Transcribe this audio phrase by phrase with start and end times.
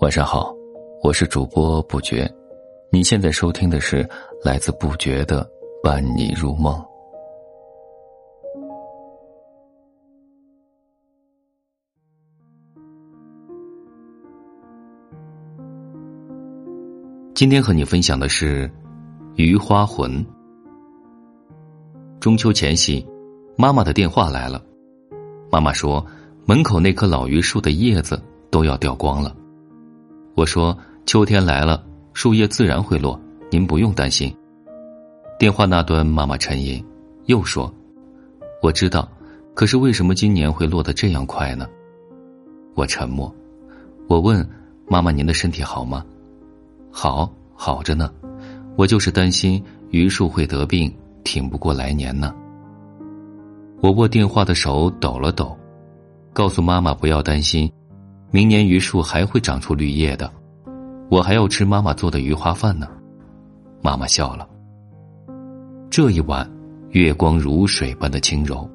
[0.00, 0.54] 晚上好，
[1.02, 2.26] 我是主播不觉，
[2.90, 4.08] 你现在收听的是
[4.42, 5.46] 来自不觉的
[5.82, 6.82] 伴你入梦。
[17.34, 18.66] 今天和你分享的是
[19.34, 20.10] 《余花魂》。
[22.18, 23.06] 中秋前夕，
[23.58, 24.64] 妈妈的电话来了，
[25.50, 26.02] 妈妈说
[26.44, 29.34] 门口那棵老榆树的叶子都要掉光了。
[30.34, 33.18] 我说：“秋天来了，树叶自然会落，
[33.50, 34.34] 您不用担心。”
[35.38, 36.84] 电话那端，妈妈沉吟，
[37.26, 37.72] 又说
[38.60, 39.08] ：“我知道，
[39.54, 41.66] 可是为什么今年会落得这样快呢？”
[42.74, 43.32] 我沉默。
[44.08, 44.46] 我问
[44.88, 46.04] ：“妈妈，您的身体好吗
[46.90, 48.10] ？”“好，好着呢。
[48.76, 52.34] 我就是担心榆树会得病，挺不过来年呢。”
[53.80, 55.56] 我握电话的手抖了抖，
[56.32, 57.70] 告诉妈妈不要担心。
[58.30, 60.32] 明年榆树还会长出绿叶的，
[61.10, 62.88] 我还要吃妈妈做的榆花饭呢。
[63.82, 64.48] 妈妈笑了。
[65.90, 66.50] 这一晚，
[66.90, 68.66] 月光如水般的轻柔，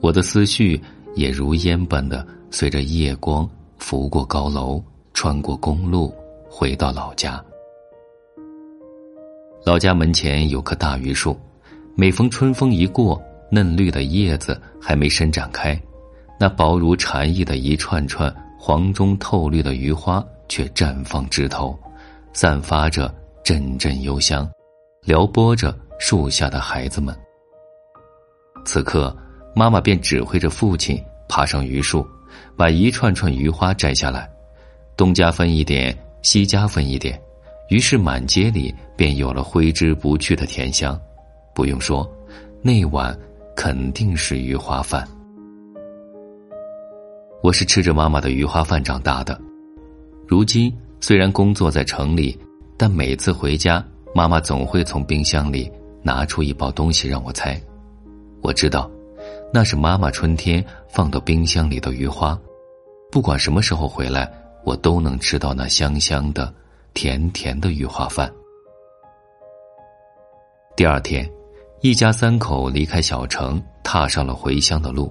[0.00, 0.80] 我的思绪
[1.14, 6.14] 也如烟般的随着夜光拂过高楼，穿过公路，
[6.48, 7.38] 回到老家。
[9.66, 11.38] 老家门前有棵大榆树，
[11.94, 15.78] 每逢春风一过，嫩绿的叶子还没伸展开，
[16.38, 18.34] 那薄如蝉翼的一串串。
[18.60, 21.78] 黄中透绿的榆花却绽放枝头，
[22.32, 23.14] 散发着
[23.44, 24.50] 阵阵幽香，
[25.04, 27.16] 撩拨着树下的孩子们。
[28.64, 29.16] 此刻，
[29.54, 32.04] 妈妈便指挥着父亲爬上榆树，
[32.56, 34.28] 把一串串榆花摘下来，
[34.96, 37.18] 东家分一点，西家分一点，
[37.70, 41.00] 于是满街里便有了挥之不去的甜香。
[41.54, 42.06] 不用说，
[42.60, 43.16] 那晚
[43.54, 45.08] 肯定是榆花饭。
[47.40, 49.40] 我是吃着妈妈的鱼花饭长大的，
[50.26, 52.36] 如今虽然工作在城里，
[52.76, 55.70] 但每次回家，妈妈总会从冰箱里
[56.02, 57.60] 拿出一包东西让我猜。
[58.42, 58.90] 我知道，
[59.52, 62.36] 那是妈妈春天放到冰箱里的鱼花，
[63.08, 64.28] 不管什么时候回来，
[64.64, 66.52] 我都能吃到那香香的、
[66.92, 68.28] 甜甜的鱼花饭。
[70.74, 71.30] 第二天，
[71.82, 75.08] 一家三口离开小城，踏上了回乡的路。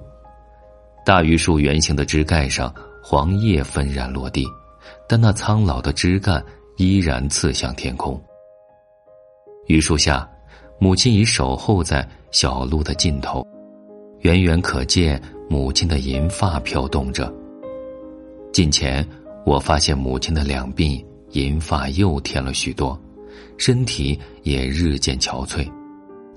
[1.07, 2.69] 大榆树圆形的枝干上，
[3.01, 4.45] 黄叶纷然落地，
[5.07, 6.44] 但那苍老的枝干
[6.75, 8.22] 依然刺向天空。
[9.67, 10.29] 榆树下，
[10.79, 13.41] 母亲已守候在小路的尽头，
[14.19, 17.34] 远远可见母亲的银发飘动着。
[18.51, 19.07] 近前，
[19.46, 21.01] 我发现母亲的两鬓
[21.31, 23.00] 银发又添了许多，
[23.57, 25.66] 身体也日渐憔悴，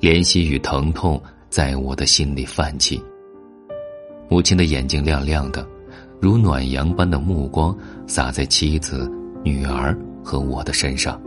[0.00, 3.03] 怜惜与疼痛在我的心里泛起。
[4.30, 5.66] 母亲的眼睛亮亮的，
[6.20, 7.76] 如暖阳般的目光
[8.06, 9.10] 洒在妻子、
[9.42, 11.20] 女儿和我的身上，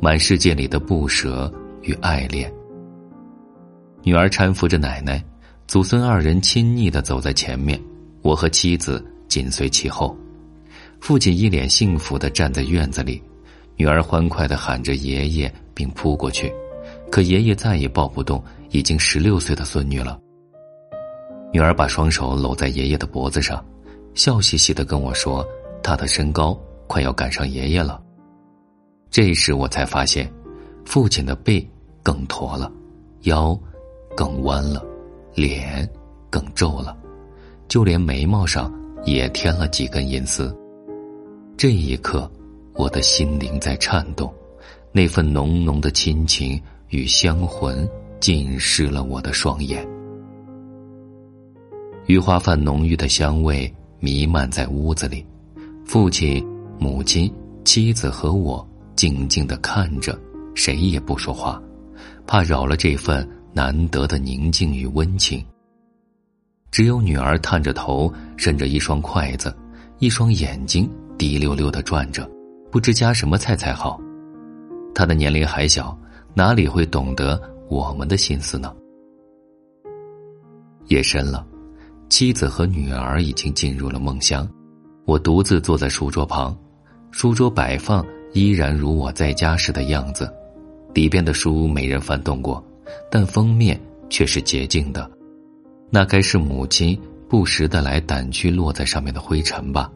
[0.00, 1.50] 满世界里的不舍
[1.82, 2.52] 与爱恋。
[4.02, 5.22] 女儿搀扶着奶奶，
[5.68, 7.80] 祖孙二人亲昵的走在前面，
[8.22, 10.16] 我和妻子紧随其后。
[10.98, 13.22] 父亲一脸幸福的站在院子里，
[13.76, 16.52] 女儿欢快的喊着爷爷，并扑过去，
[17.08, 20.18] 可爷爷再也抱不动已经十六岁的孙女了。
[21.52, 23.62] 女儿把双手搂在爷爷的脖子上，
[24.14, 25.46] 笑嘻嘻的跟我说
[25.82, 28.02] ：“她的身高快要赶上爷爷了。”
[29.10, 30.32] 这时我才发现，
[30.86, 31.68] 父亲的背
[32.02, 32.72] 更驼了，
[33.24, 33.58] 腰
[34.16, 34.82] 更弯了，
[35.34, 35.86] 脸
[36.30, 36.96] 更皱了，
[37.68, 38.72] 就连眉毛上
[39.04, 40.56] 也添了几根银丝。
[41.58, 42.30] 这一刻，
[42.72, 44.32] 我的心灵在颤动，
[44.90, 46.58] 那份浓浓的亲情
[46.88, 47.86] 与香魂
[48.20, 49.86] 浸湿了我的双眼。
[52.06, 55.24] 鱼花饭浓郁的香味弥漫在屋子里，
[55.84, 56.44] 父亲、
[56.78, 57.32] 母亲、
[57.64, 60.18] 妻子和我静静的看着，
[60.54, 61.62] 谁也不说话，
[62.26, 65.44] 怕扰了这份难得的宁静与温情。
[66.72, 69.54] 只有女儿探着头，伸着一双筷子，
[70.00, 72.28] 一双眼睛滴溜溜的转着，
[72.70, 74.00] 不知夹什么菜才好。
[74.92, 75.96] 她的年龄还小，
[76.34, 78.74] 哪里会懂得我们的心思呢？
[80.88, 81.46] 夜深了。
[82.12, 84.46] 妻子和女儿已经进入了梦乡，
[85.06, 86.54] 我独自坐在书桌旁，
[87.10, 88.04] 书桌摆放
[88.34, 90.30] 依然如我在家时的样子，
[90.92, 92.62] 里边的书没人翻动过，
[93.10, 93.80] 但封面
[94.10, 95.10] 却是洁净的，
[95.88, 97.00] 那该是母亲
[97.30, 99.90] 不时的来掸去落在上面的灰尘吧。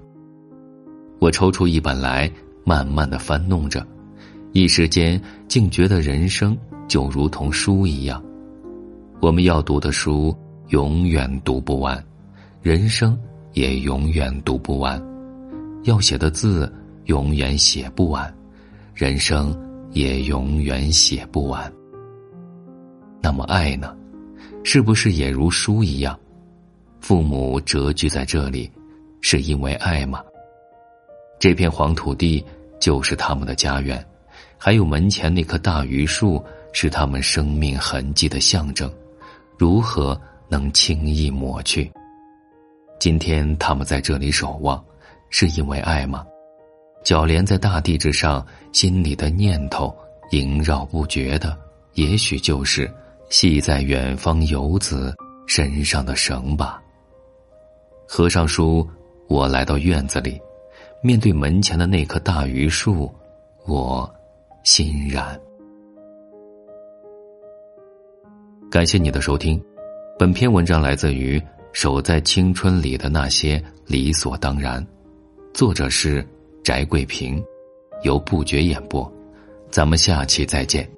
[1.19, 2.33] 我抽出一本来，
[2.65, 3.87] 慢慢的翻弄着，
[4.53, 6.57] 一时间竟觉得人生
[6.89, 8.25] 就如同书一样，
[9.21, 10.35] 我们要读的书。
[10.69, 12.03] 永远读不完，
[12.61, 13.17] 人生
[13.53, 15.01] 也永远读不完；
[15.85, 16.73] 要写的字
[17.05, 18.35] 永远写不完，
[18.95, 19.57] 人生
[19.93, 21.73] 也永远写不完。
[23.23, 23.97] 那么爱呢？
[24.65, 26.19] 是不是也如书一样？
[27.01, 28.69] 父母谪居在这里，
[29.21, 30.21] 是因为爱吗？
[31.39, 32.45] 这片黄土地
[32.81, 34.05] 就是他们的家园，
[34.59, 36.43] 还有门前那棵大榆树
[36.73, 38.93] 是他们生命痕迹的象征，
[39.57, 41.91] 如何能轻易抹去？
[42.99, 44.83] 今天他们在这里守望，
[45.31, 46.27] 是因为爱吗？
[47.05, 49.95] 脚连在大地之上，心里的念头
[50.31, 51.57] 萦绕不绝的，
[51.95, 52.93] 也许就是
[53.29, 55.15] 系在远方游子
[55.47, 56.83] 身上的绳吧。
[58.09, 58.89] 合上书，
[59.29, 60.41] 我来到院子里，
[61.03, 63.13] 面对门前的那棵大榆树，
[63.67, 64.09] 我
[64.65, 65.39] 欣然。
[68.71, 69.63] 感谢你的收听，
[70.19, 71.43] 本篇文章来自于。
[71.77, 74.83] 守在青春里的那些理所当然，
[75.53, 76.27] 作者是
[76.65, 77.45] 翟桂平，
[78.03, 79.13] 由不觉演播，
[79.71, 80.89] 咱们下期再见。